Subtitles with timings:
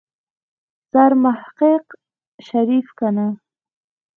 [0.91, 1.83] سرمحقق
[2.47, 3.27] شريف کنه.